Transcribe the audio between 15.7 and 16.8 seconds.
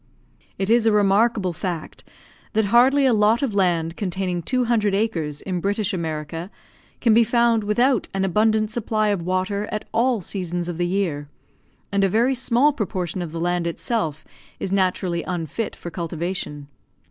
for cultivation.